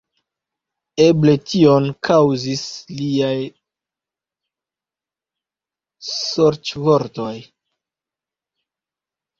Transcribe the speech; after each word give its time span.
Eble 1.03 1.35
tion 1.51 1.89
kaŭzas 2.09 2.65
liaj 3.01 3.35
sorĉvortoj. 6.11 7.33